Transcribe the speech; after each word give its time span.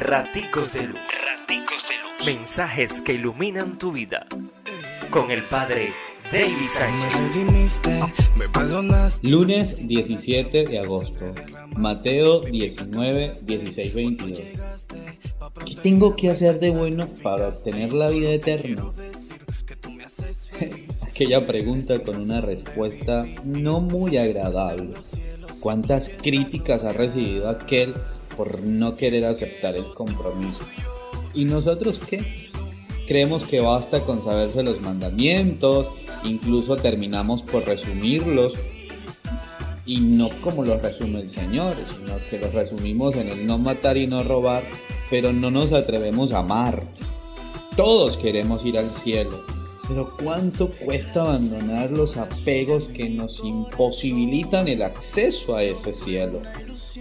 Raticos 0.00 0.74
de 0.74 0.82
Luz. 0.84 1.00
Raticos 1.24 1.88
de 1.88 1.94
Luz. 1.96 2.24
Mensajes 2.24 3.00
que 3.02 3.14
iluminan 3.14 3.78
tu 3.78 3.90
vida. 3.90 4.28
Con 5.10 5.32
el 5.32 5.42
Padre 5.42 5.92
David 6.30 6.66
Sánchez. 6.66 7.34
Lunes 9.22 9.88
17 9.88 10.66
de 10.66 10.78
agosto. 10.78 11.34
Mateo 11.76 12.42
19, 12.42 13.34
16, 13.42 13.94
22. 13.94 14.38
¿Qué 15.66 15.74
tengo 15.82 16.14
que 16.14 16.30
hacer 16.30 16.60
de 16.60 16.70
bueno 16.70 17.08
para 17.20 17.48
obtener 17.48 17.92
la 17.92 18.08
vida 18.10 18.30
eterna? 18.30 18.84
Aquella 21.08 21.44
pregunta 21.44 21.98
con 22.04 22.18
una 22.18 22.40
respuesta 22.40 23.26
no 23.42 23.80
muy 23.80 24.16
agradable. 24.16 24.94
¿Cuántas 25.58 26.08
críticas 26.08 26.84
ha 26.84 26.92
recibido 26.92 27.50
aquel 27.50 27.96
por 28.38 28.62
no 28.62 28.96
querer 28.96 29.26
aceptar 29.26 29.76
el 29.76 29.84
compromiso? 29.92 30.60
¿Y 31.34 31.44
nosotros 31.44 32.00
qué? 32.08 32.48
Creemos 33.06 33.44
que 33.44 33.60
basta 33.60 34.00
con 34.00 34.24
saberse 34.24 34.62
los 34.62 34.80
mandamientos, 34.80 35.88
incluso 36.24 36.76
terminamos 36.76 37.42
por 37.42 37.66
resumirlos 37.66 38.54
y 39.84 40.00
no 40.00 40.28
como 40.42 40.64
los 40.64 40.80
resume 40.80 41.20
el 41.20 41.30
Señor, 41.30 41.74
sino 41.86 42.14
que 42.30 42.38
los 42.38 42.52
resumimos 42.52 43.16
en 43.16 43.28
el 43.28 43.46
no 43.46 43.58
matar 43.58 43.96
y 43.96 44.06
no 44.06 44.22
robar, 44.22 44.62
pero 45.10 45.32
no 45.32 45.50
nos 45.50 45.72
atrevemos 45.72 46.32
a 46.32 46.40
amar. 46.40 46.82
Todos 47.76 48.16
queremos 48.16 48.64
ir 48.66 48.78
al 48.78 48.92
cielo, 48.94 49.42
pero 49.88 50.14
¿cuánto 50.22 50.68
cuesta 50.70 51.22
abandonar 51.22 51.90
los 51.90 52.18
apegos 52.18 52.88
que 52.88 53.08
nos 53.08 53.40
imposibilitan 53.42 54.68
el 54.68 54.82
acceso 54.82 55.56
a 55.56 55.62
ese 55.62 55.94
cielo? 55.94 56.42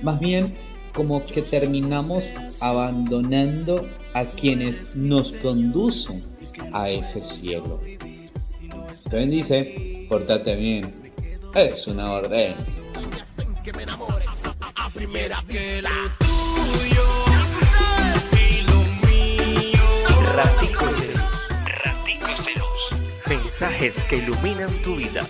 Más 0.01 0.19
bien, 0.19 0.53
como 0.97 1.23
que 1.23 1.43
terminamos 1.43 2.31
abandonando 2.59 3.87
a 4.15 4.25
quienes 4.25 4.95
nos 4.95 5.31
conducen 5.31 6.25
a 6.73 6.89
ese 6.89 7.21
cielo. 7.21 7.79
Te 9.07 9.15
bendice, 9.15 10.07
pórtate 10.09 10.55
bien. 10.55 11.11
Es 11.53 11.85
una 11.85 12.13
orden. 12.13 12.55
Luz. 12.95 13.23
Mensajes 23.27 24.03
que 24.05 24.17
iluminan 24.17 24.71
tu 24.81 24.95
vida. 24.95 25.21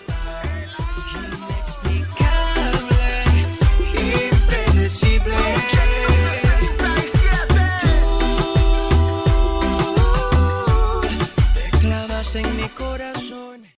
en 12.35 12.57
mi 12.57 12.67
corazón. 12.69 13.16